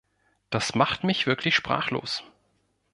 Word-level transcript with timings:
Das 0.49 0.73
macht 0.73 1.03
mich 1.03 1.27
wirklich 1.27 1.53
sprachlos. 1.55 2.23